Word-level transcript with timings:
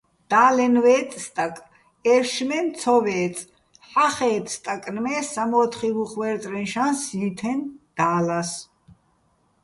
და́ლენ 0.31 0.75
ვე́წე̆ 0.83 1.21
სტაკ, 1.25 1.55
ე́შშმენ 2.13 2.67
ცო 2.79 2.95
ვე́წე̆, 3.03 3.45
ჰ̦ახე́თე̆, 3.91 4.51
სტაკნ 4.55 4.97
მე 5.03 5.15
სამო́თხი 5.31 5.89
ვუხვე́რწრეჼ 5.95 6.63
შანს 6.71 7.01
ჲითეჼ 7.19 7.53
და́ლას. 7.97 8.51